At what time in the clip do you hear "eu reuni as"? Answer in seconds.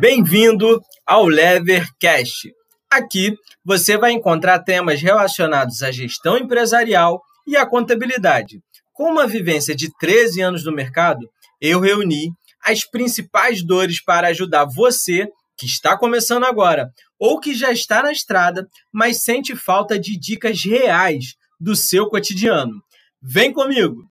11.60-12.88